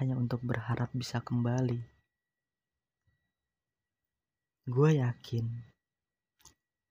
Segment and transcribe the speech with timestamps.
[0.00, 1.84] hanya untuk berharap bisa kembali?
[4.64, 5.44] Gue yakin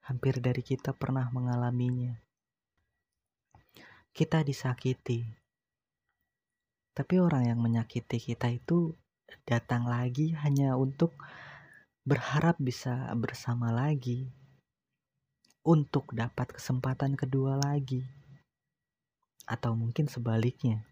[0.05, 2.13] hampir dari kita pernah mengalaminya.
[4.13, 5.25] Kita disakiti,
[6.93, 8.93] tapi orang yang menyakiti kita itu
[9.49, 11.17] datang lagi hanya untuk
[12.05, 14.29] berharap bisa bersama lagi,
[15.65, 18.05] untuk dapat kesempatan kedua lagi
[19.49, 20.85] atau mungkin sebaliknya.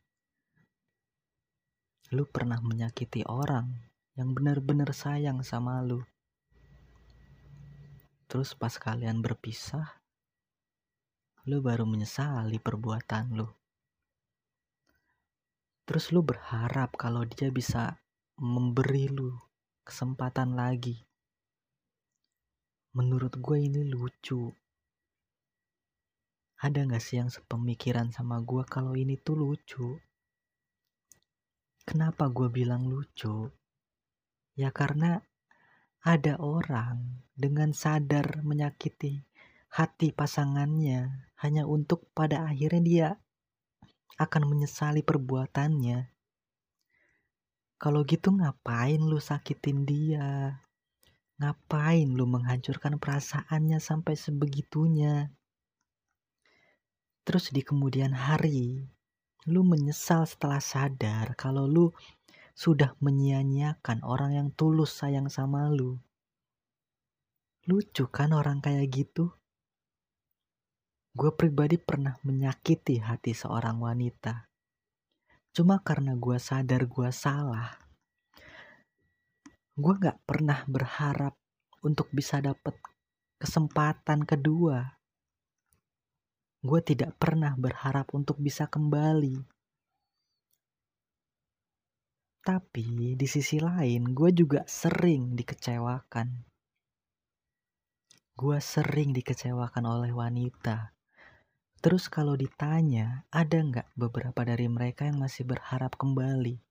[2.14, 3.74] Lu pernah menyakiti orang
[4.14, 6.06] yang benar-benar sayang sama lu.
[8.30, 9.98] Terus pas kalian berpisah,
[11.50, 13.50] lu baru menyesali perbuatan lu.
[15.90, 17.98] Terus lu berharap kalau dia bisa
[18.38, 19.34] memberi lu
[19.82, 21.02] kesempatan lagi.
[22.94, 24.54] Menurut gue ini lucu
[26.64, 30.00] ada gak sih yang sepemikiran sama gue kalau ini tuh lucu?
[31.84, 33.52] Kenapa gue bilang lucu?
[34.56, 35.20] Ya karena
[36.00, 39.24] ada orang dengan sadar menyakiti
[39.74, 43.10] hati pasangannya hanya untuk pada akhirnya dia
[44.22, 46.14] akan menyesali perbuatannya.
[47.82, 50.62] Kalau gitu ngapain lu sakitin dia?
[51.42, 55.36] Ngapain lu menghancurkan perasaannya sampai sebegitunya?
[57.28, 58.88] Terus di kemudian hari,
[59.44, 61.92] lu menyesal setelah sadar kalau lu
[62.56, 66.00] sudah menyia-nyiakan orang yang tulus sayang sama lu.
[67.68, 69.36] Lucu kan orang kayak gitu?
[71.12, 74.48] Gue pribadi pernah menyakiti hati seorang wanita.
[75.52, 77.76] Cuma karena gue sadar gue salah.
[79.76, 81.36] Gue gak pernah berharap
[81.84, 82.80] untuk bisa dapet
[83.42, 85.03] kesempatan kedua
[86.64, 89.36] gue tidak pernah berharap untuk bisa kembali.
[92.44, 96.28] Tapi di sisi lain, gue juga sering dikecewakan.
[98.36, 100.96] Gue sering dikecewakan oleh wanita.
[101.84, 106.64] Terus kalau ditanya, ada nggak beberapa dari mereka yang masih berharap kembali?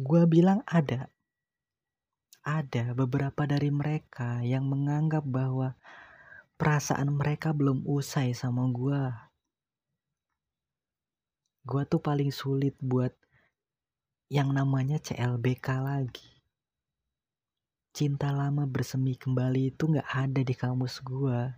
[0.00, 1.12] Gue bilang ada.
[2.44, 5.76] Ada beberapa dari mereka yang menganggap bahwa
[6.64, 9.04] perasaan mereka belum usai sama gue.
[11.68, 13.12] Gue tuh paling sulit buat
[14.32, 16.40] yang namanya CLBK lagi.
[17.92, 21.52] Cinta lama bersemi kembali itu gak ada di kamus gue.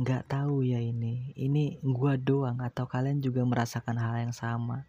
[0.00, 1.36] Gak tahu ya ini.
[1.36, 4.88] Ini gue doang atau kalian juga merasakan hal yang sama.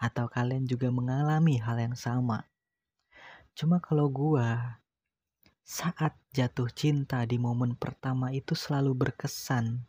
[0.00, 2.48] Atau kalian juga mengalami hal yang sama.
[3.52, 4.48] Cuma kalau gue
[5.66, 9.82] saat jatuh cinta di momen pertama itu selalu berkesan.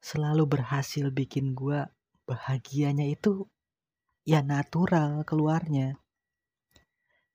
[0.00, 1.84] Selalu berhasil bikin gue
[2.24, 3.44] bahagianya itu
[4.24, 6.00] ya natural keluarnya.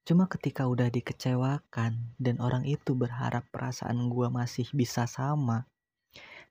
[0.01, 5.69] Cuma ketika udah dikecewakan dan orang itu berharap perasaan gue masih bisa sama,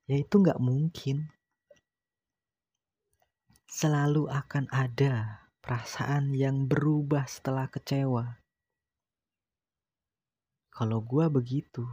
[0.06, 1.34] ya itu gak mungkin.
[3.66, 8.41] Selalu akan ada perasaan yang berubah setelah kecewa.
[10.72, 11.84] Kalau gue begitu,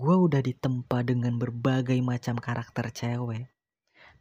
[0.00, 3.44] gue udah ditempa dengan berbagai macam karakter cewek.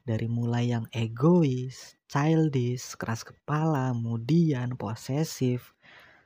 [0.03, 5.71] Dari mulai yang egois, childish, keras kepala, kemudian posesif,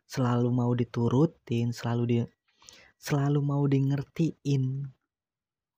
[0.09, 2.17] selalu mau diturutin, selalu di
[2.97, 4.89] selalu mau di ngertiin,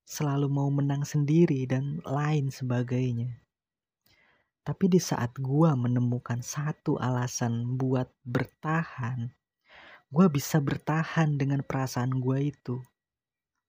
[0.07, 3.35] selalu mau menang sendiri dan lain sebagainya.
[4.63, 9.36] Tapi di saat gue menemukan satu alasan buat bertahan,
[10.07, 12.79] gue bisa bertahan dengan perasaan gue itu.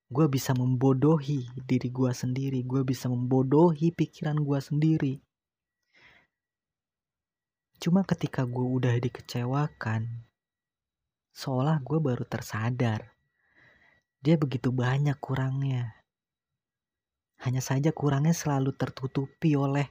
[0.06, 5.14] Gue bisa membodohi diri gue sendiri, gue bisa membodohi pikiran gue sendiri.
[7.82, 10.06] Cuma ketika gue udah dikecewakan,
[11.34, 13.10] seolah gue baru tersadar.
[14.22, 15.94] Dia begitu banyak kurangnya.
[17.42, 19.90] Hanya saja kurangnya selalu tertutupi oleh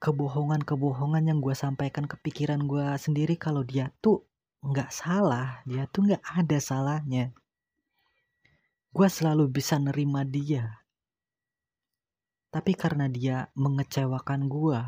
[0.00, 4.29] kebohongan-kebohongan yang gue sampaikan ke pikiran gue sendiri kalau dia tuh
[4.60, 7.32] nggak salah dia tuh nggak ada salahnya.
[8.90, 10.84] Gue selalu bisa nerima dia.
[12.50, 14.80] Tapi karena dia mengecewakan gue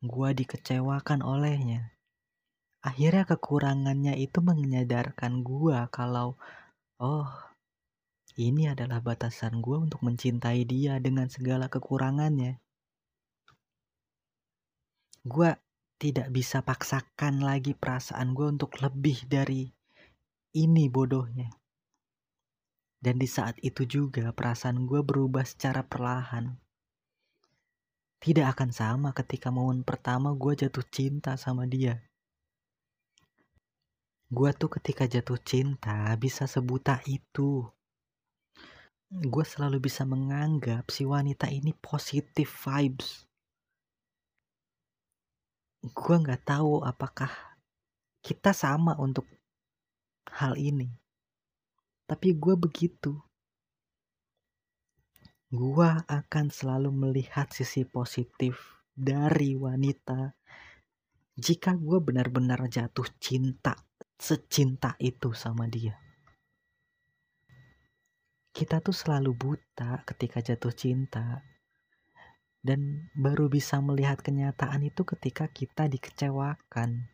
[0.00, 1.92] gue dikecewakan olehnya.
[2.80, 6.40] Akhirnya kekurangannya itu menyadarkan gue kalau
[6.96, 7.28] oh
[8.40, 12.56] ini adalah batasan gue untuk mencintai dia dengan segala kekurangannya.
[15.20, 15.52] Gue
[16.00, 19.68] tidak bisa paksakan lagi perasaan gue untuk lebih dari
[20.56, 21.52] ini bodohnya.
[22.96, 26.56] Dan di saat itu juga perasaan gue berubah secara perlahan.
[28.20, 32.00] Tidak akan sama ketika momen pertama gue jatuh cinta sama dia.
[34.32, 37.68] Gue tuh ketika jatuh cinta bisa sebuta itu.
[39.08, 43.29] Gue selalu bisa menganggap si wanita ini positif vibes.
[45.80, 47.32] Gue nggak tahu apakah
[48.20, 49.24] kita sama untuk
[50.28, 50.92] hal ini.
[52.04, 53.16] Tapi gue begitu.
[55.50, 60.36] Gue akan selalu melihat sisi positif dari wanita
[61.40, 63.72] jika gue benar-benar jatuh cinta
[64.20, 65.96] secinta itu sama dia.
[68.52, 71.40] Kita tuh selalu buta ketika jatuh cinta
[72.60, 77.08] dan baru bisa melihat kenyataan itu ketika kita dikecewakan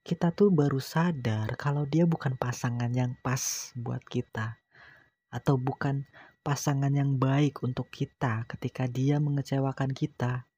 [0.00, 4.56] kita tuh baru sadar kalau dia bukan pasangan yang pas buat kita
[5.30, 6.08] atau bukan
[6.40, 10.48] pasangan yang baik untuk kita ketika dia mengecewakan kita.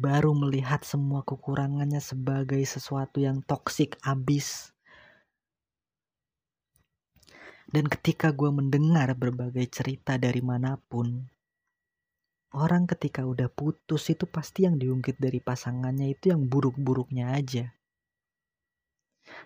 [0.00, 4.72] Baru melihat semua kekurangannya sebagai sesuatu yang toksik abis.
[7.70, 11.30] Dan ketika gue mendengar berbagai cerita dari mana pun,
[12.50, 17.70] Orang ketika udah putus itu pasti yang diungkit dari pasangannya itu yang buruk-buruknya aja.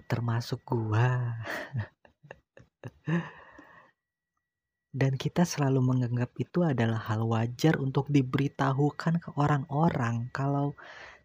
[0.09, 1.37] Termasuk gua.
[4.95, 10.73] Dan kita selalu menganggap itu adalah hal wajar untuk diberitahukan ke orang-orang kalau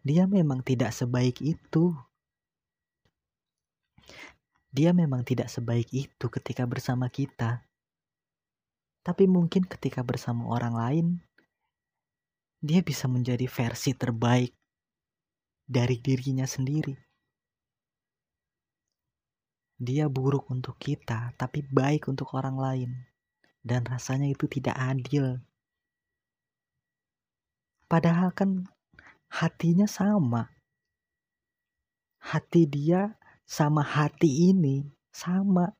[0.04, 1.96] dia memang tidak sebaik itu.
[4.68, 7.64] Dia memang tidak sebaik itu ketika bersama kita.
[9.00, 11.06] Tapi mungkin ketika bersama orang lain,
[12.60, 14.52] dia bisa menjadi versi terbaik
[15.64, 16.92] dari dirinya sendiri.
[19.80, 22.90] Dia buruk untuk kita, tapi baik untuk orang lain,
[23.64, 25.40] dan rasanya itu tidak adil.
[27.88, 28.68] Padahal kan
[29.32, 30.52] hatinya sama.
[32.20, 33.16] Hati dia
[33.48, 35.72] sama hati ini sama.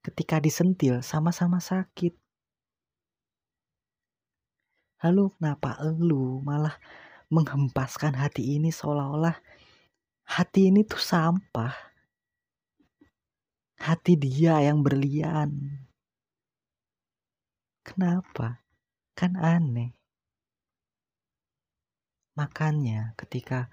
[0.00, 2.23] Ketika disentil, sama-sama sakit.
[5.04, 6.80] Lalu kenapa lu malah
[7.28, 9.36] menghempaskan hati ini seolah-olah
[10.24, 11.76] hati ini tuh sampah.
[13.84, 15.84] Hati dia yang berlian.
[17.84, 18.64] Kenapa?
[19.12, 19.92] Kan aneh.
[22.34, 23.68] Makanya ketika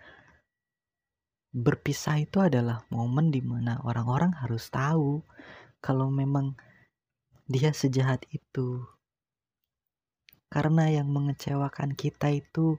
[1.56, 5.24] berpisah itu adalah momen di mana orang-orang harus tahu
[5.80, 6.60] kalau memang
[7.48, 8.84] dia sejahat itu
[10.52, 12.76] karena yang mengecewakan kita itu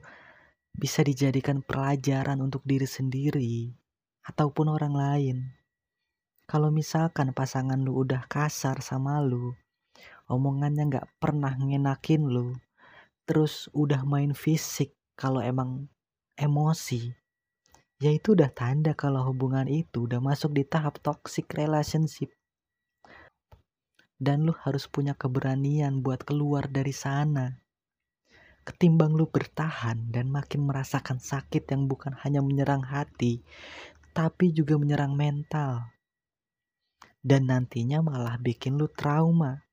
[0.77, 3.73] bisa dijadikan pelajaran untuk diri sendiri
[4.29, 5.37] ataupun orang lain.
[6.45, 9.57] Kalau misalkan pasangan lu udah kasar sama lu,
[10.29, 12.53] omongannya nggak pernah ngenakin lu,
[13.25, 15.89] terus udah main fisik kalau emang
[16.37, 17.09] emosi,
[17.97, 22.29] ya itu udah tanda kalau hubungan itu udah masuk di tahap toxic relationship
[24.21, 27.62] dan lu harus punya keberanian buat keluar dari sana
[28.63, 33.43] ketimbang lu bertahan dan makin merasakan sakit yang bukan hanya menyerang hati,
[34.15, 35.91] tapi juga menyerang mental.
[37.23, 39.63] Dan nantinya malah bikin lu trauma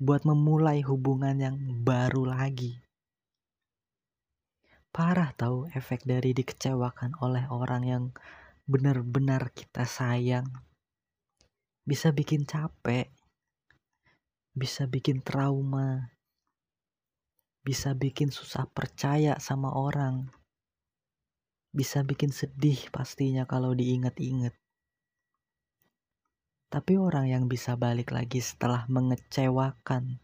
[0.00, 2.80] buat memulai hubungan yang baru lagi.
[4.94, 8.04] Parah tahu efek dari dikecewakan oleh orang yang
[8.64, 10.46] benar-benar kita sayang.
[11.84, 13.10] Bisa bikin capek,
[14.54, 16.13] bisa bikin trauma,
[17.64, 20.28] bisa bikin susah percaya sama orang.
[21.72, 24.52] Bisa bikin sedih pastinya kalau diingat-ingat.
[26.68, 30.20] Tapi orang yang bisa balik lagi setelah mengecewakan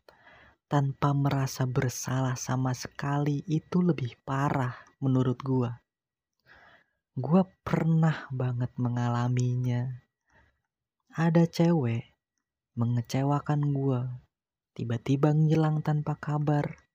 [0.69, 5.81] tanpa merasa bersalah sama sekali itu lebih parah menurut gua.
[7.17, 9.89] Gua pernah banget mengalaminya.
[11.17, 12.05] Ada cewek
[12.77, 14.21] mengecewakan gua,
[14.77, 16.90] tiba-tiba ngilang tanpa kabar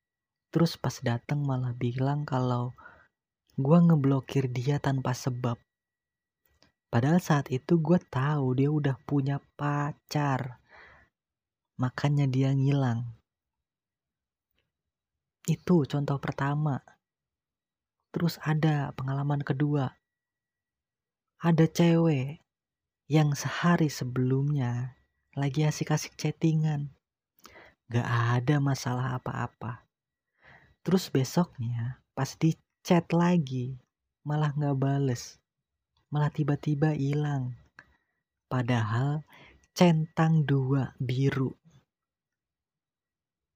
[0.55, 2.71] Terus pas datang malah bilang kalau
[3.59, 5.59] gue ngeblokir dia tanpa sebab.
[6.87, 10.63] Padahal saat itu gue tahu dia udah punya pacar.
[11.75, 13.03] Makanya dia ngilang.
[15.43, 16.79] Itu contoh pertama.
[18.15, 19.91] Terus ada pengalaman kedua.
[21.43, 22.39] Ada cewek
[23.11, 24.95] yang sehari sebelumnya
[25.35, 26.95] lagi asik-asik chattingan.
[27.91, 29.84] Gak ada masalah apa-apa.
[30.85, 32.53] Terus besoknya pas di
[32.85, 33.73] chat lagi
[34.21, 35.41] malah nggak bales.
[36.13, 37.57] Malah tiba-tiba hilang.
[38.45, 39.25] Padahal
[39.73, 41.57] centang dua biru.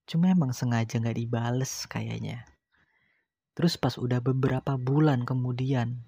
[0.09, 2.49] Cuma emang sengaja nggak dibales kayaknya.
[3.53, 6.01] Terus pas udah beberapa bulan kemudian,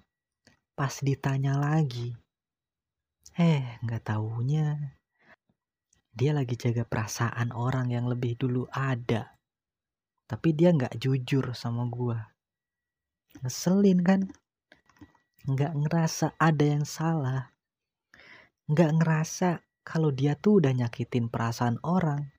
[0.74, 2.18] pas ditanya lagi,
[3.38, 4.98] eh nggak taunya
[6.12, 9.32] dia lagi jaga perasaan orang yang lebih dulu ada.
[10.32, 12.32] Tapi dia nggak jujur sama gua.
[13.44, 14.32] Ngeselin kan?
[15.44, 17.52] Nggak ngerasa ada yang salah.
[18.64, 22.32] Nggak ngerasa kalau dia tuh udah nyakitin perasaan orang.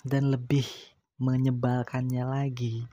[0.00, 0.64] Dan lebih
[1.20, 2.88] menyebalkannya lagi.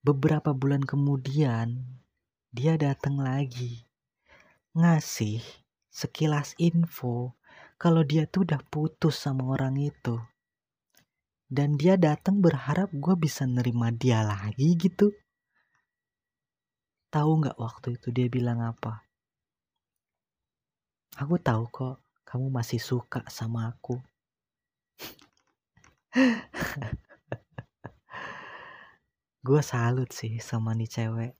[0.00, 1.84] Beberapa bulan kemudian,
[2.48, 3.84] dia datang lagi.
[4.72, 5.44] Ngasih
[5.92, 7.36] sekilas info
[7.76, 10.16] kalau dia tuh udah putus sama orang itu.
[11.48, 15.16] Dan dia datang berharap gue bisa nerima dia lagi gitu.
[17.08, 19.08] Tahu nggak waktu itu dia bilang apa?
[21.16, 23.96] Aku tahu kok kamu masih suka sama aku.
[29.48, 31.32] gue salut sih sama nih cewek.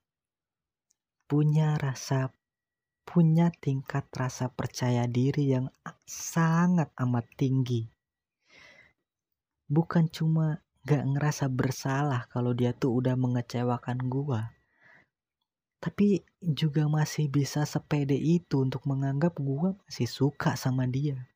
[1.29, 2.33] Punya rasa
[3.05, 5.69] punya tingkat rasa percaya diri yang
[6.09, 7.98] sangat amat tinggi.
[9.69, 14.57] Bukan cuma gak ngerasa bersalah kalau dia tuh udah mengecewakan gua.
[15.79, 21.29] Tapi juga masih bisa sepede itu untuk menganggap gua masih suka sama dia.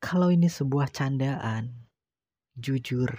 [0.00, 1.72] Kalau ini sebuah candaan,
[2.56, 3.10] jujur,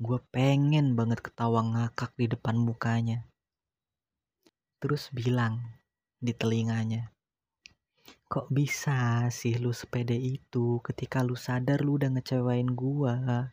[0.00, 3.26] gue pengen banget ketawa ngakak di depan mukanya
[4.82, 5.62] terus bilang
[6.18, 7.11] di telinganya,
[8.32, 13.52] Kok bisa sih lu sepede itu ketika lu sadar lu udah ngecewain gua?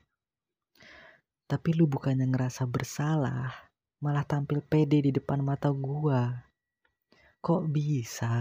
[1.51, 3.51] Tapi lu bukannya ngerasa bersalah,
[4.00, 6.48] malah tampil pede di depan mata gua.
[7.43, 8.31] Kok bisa?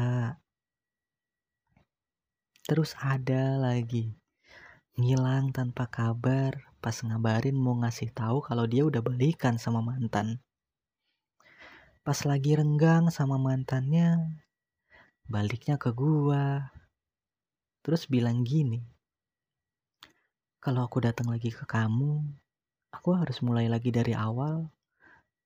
[2.70, 4.14] Terus ada lagi,
[4.94, 10.38] ngilang tanpa kabar pas ngabarin mau ngasih tahu kalau dia udah balikan sama mantan.
[12.06, 14.38] Pas lagi renggang sama mantannya,
[15.28, 16.72] baliknya ke gua.
[17.84, 18.80] Terus bilang gini,
[20.58, 22.24] kalau aku datang lagi ke kamu,
[22.90, 24.72] aku harus mulai lagi dari awal,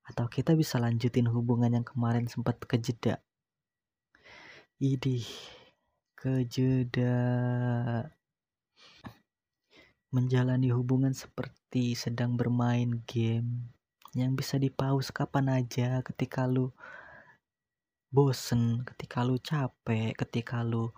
[0.06, 3.18] atau kita bisa lanjutin hubungan yang kemarin sempat kejeda.
[4.78, 5.26] Idih,
[6.14, 7.18] kejeda.
[10.14, 13.72] Menjalani hubungan seperti sedang bermain game
[14.12, 16.68] yang bisa dipaus kapan aja ketika lu
[18.12, 20.92] bosen, ketika lu capek, ketika lu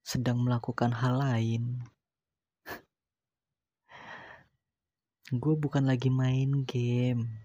[0.00, 1.84] sedang melakukan hal lain.
[5.28, 7.44] gue bukan lagi main game.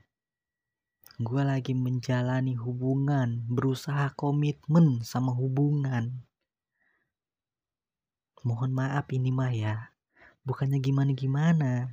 [1.19, 6.23] Gue lagi menjalani hubungan, berusaha komitmen sama hubungan.
[8.47, 9.91] Mohon maaf ini mah ya,
[10.47, 11.91] bukannya gimana-gimana.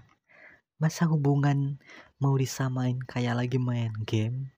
[0.79, 1.83] Masa hubungan
[2.23, 4.55] mau disamain kayak lagi main game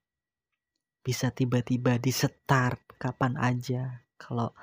[1.02, 4.06] bisa tiba-tiba di start kapan aja.
[4.14, 4.54] Kalau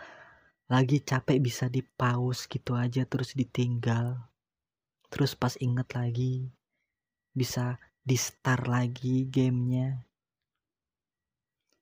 [0.71, 4.15] lagi capek bisa di pause gitu aja terus ditinggal.
[5.11, 6.47] Terus pas inget lagi
[7.35, 9.99] bisa di start lagi gamenya.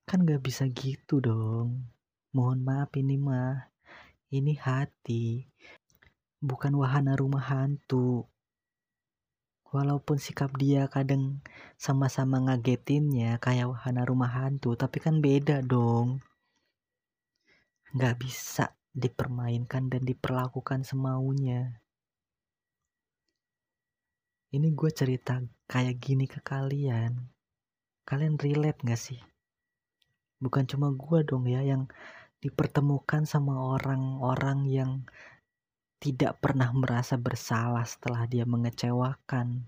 [0.10, 1.86] Kan gak bisa gitu dong.
[2.34, 3.70] Mohon maaf ini mah.
[4.28, 5.48] Ini hati
[6.38, 8.28] bukan wahana rumah hantu
[9.78, 11.46] walaupun sikap dia kadang
[11.78, 16.26] sama-sama ngagetinnya kayak wahana rumah hantu tapi kan beda dong.
[17.94, 21.78] Nggak bisa dipermainkan dan diperlakukan semaunya.
[24.50, 25.38] Ini gue cerita
[25.70, 27.30] kayak gini ke kalian.
[28.08, 29.20] Kalian relate gak sih?
[30.42, 31.86] Bukan cuma gue dong ya yang
[32.42, 34.92] dipertemukan sama orang-orang yang
[35.98, 39.66] tidak pernah merasa bersalah setelah dia mengecewakan.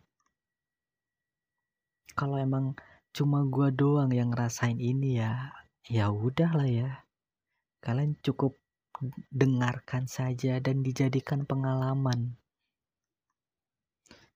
[2.13, 2.77] Kalau emang
[3.09, 5.53] cuma gua doang yang ngerasain ini ya,
[5.89, 6.91] ya udah lah ya.
[7.81, 8.59] Kalian cukup
[9.31, 12.35] dengarkan saja dan dijadikan pengalaman.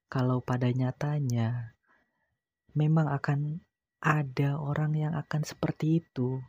[0.08, 1.76] Kalau pada nyatanya
[2.74, 3.62] memang akan
[4.04, 6.42] ada orang yang akan seperti itu.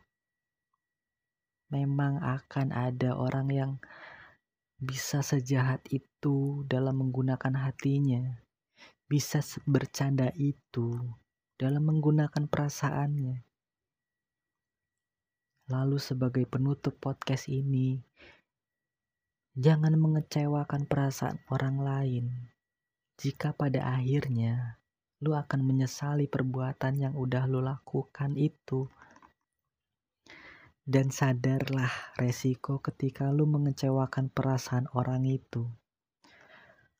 [1.72, 3.72] Memang akan ada orang yang
[4.78, 8.42] bisa sejahat itu dalam menggunakan hatinya,
[9.06, 10.98] bisa bercanda itu
[11.54, 13.46] dalam menggunakan perasaannya.
[15.70, 18.02] Lalu sebagai penutup podcast ini,
[19.56, 22.24] jangan mengecewakan perasaan orang lain.
[23.14, 24.82] Jika pada akhirnya
[25.24, 28.90] lu akan menyesali perbuatan yang udah lu lakukan itu.
[30.84, 35.64] Dan sadarlah resiko ketika lu mengecewakan perasaan orang itu.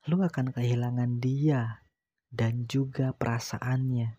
[0.09, 1.85] Lu akan kehilangan dia
[2.33, 4.17] dan juga perasaannya.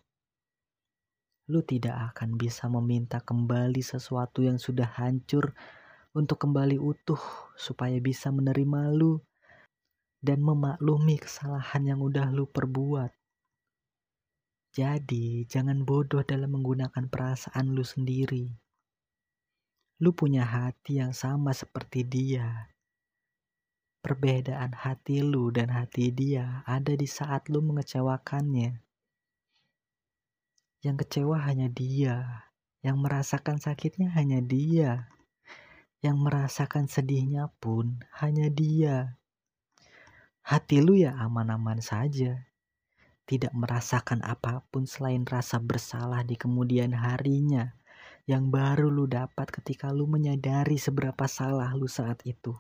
[1.50, 5.58] Lu tidak akan bisa meminta kembali sesuatu yang sudah hancur
[6.14, 7.22] untuk kembali utuh
[7.58, 9.18] supaya bisa menerima lu
[10.22, 13.10] dan memaklumi kesalahan yang udah lu perbuat.
[14.78, 18.65] Jadi, jangan bodoh dalam menggunakan perasaan lu sendiri.
[20.06, 22.70] Lu punya hati yang sama seperti dia.
[24.06, 28.86] Perbedaan hati lu dan hati dia ada di saat lu mengecewakannya.
[30.86, 32.46] Yang kecewa hanya dia,
[32.86, 35.10] yang merasakan sakitnya hanya dia,
[36.06, 39.18] yang merasakan sedihnya pun hanya dia.
[40.46, 42.46] Hati lu ya aman-aman saja.
[43.26, 47.74] Tidak merasakan apa pun selain rasa bersalah di kemudian harinya
[48.26, 52.58] yang baru lu dapat ketika lu menyadari seberapa salah lu saat itu.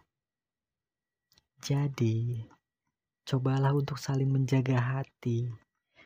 [1.65, 2.45] Jadi,
[3.25, 5.49] cobalah untuk saling menjaga hati,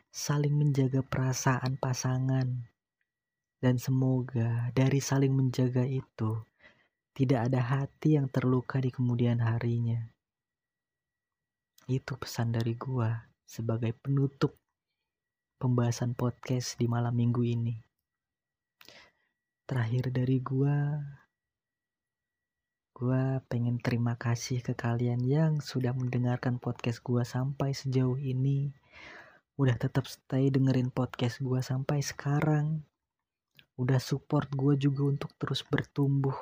[0.08, 2.48] saling menjaga perasaan pasangan,
[3.60, 6.40] dan semoga dari saling menjaga itu
[7.12, 10.00] tidak ada hati yang terluka di kemudian harinya.
[11.84, 13.12] Itu pesan dari gua
[13.44, 14.56] sebagai penutup
[15.60, 17.89] pembahasan podcast di malam minggu ini.
[19.70, 20.98] Terakhir dari gua,
[22.90, 28.74] gua pengen terima kasih ke kalian yang sudah mendengarkan podcast gua sampai sejauh ini.
[29.62, 32.82] Udah tetap stay dengerin podcast gua sampai sekarang.
[33.78, 36.34] Udah support gua juga untuk terus bertumbuh.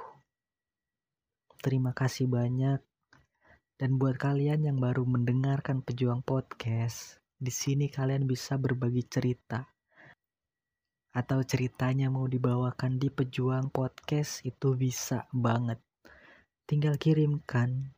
[1.59, 2.79] Terima kasih banyak
[3.75, 9.76] dan buat kalian yang baru mendengarkan Pejuang Podcast, di sini kalian bisa berbagi cerita.
[11.17, 15.81] Atau ceritanya mau dibawakan di Pejuang Podcast itu bisa banget.
[16.69, 17.89] Tinggal kirimkan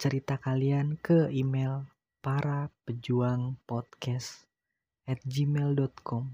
[0.00, 1.84] cerita kalian ke email
[2.24, 4.48] para pejuang podcast
[5.04, 6.32] at gmail.com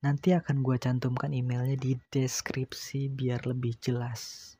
[0.00, 4.56] Nanti akan gue cantumkan emailnya di deskripsi biar lebih jelas.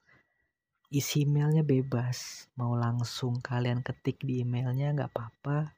[0.93, 2.53] Isi emailnya bebas.
[2.61, 5.73] Mau langsung kalian ketik di emailnya nggak apa-apa.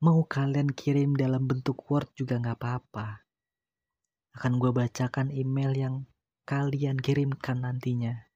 [0.00, 3.29] Mau kalian kirim dalam bentuk word juga nggak apa-apa
[4.38, 5.94] akan gue bacakan email yang
[6.46, 8.30] kalian kirimkan nantinya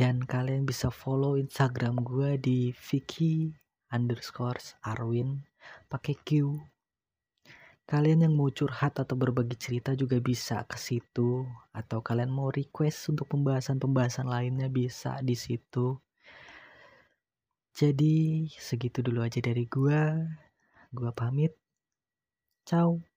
[0.00, 3.52] dan kalian bisa follow instagram gue di Vicky
[3.92, 5.44] underscore Arwin
[5.92, 6.56] pakai Q
[7.90, 11.42] Kalian yang mau curhat atau berbagi cerita juga bisa ke situ
[11.74, 15.98] atau kalian mau request untuk pembahasan-pembahasan lainnya bisa di situ.
[17.74, 20.22] Jadi segitu dulu aja dari gua.
[20.94, 21.50] Gua pamit.
[22.62, 23.09] Ciao.